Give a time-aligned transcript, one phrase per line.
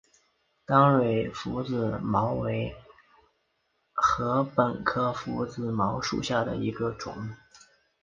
[0.65, 2.75] 单蕊拂子茅为
[3.93, 7.15] 禾本科拂子茅属下的一个种。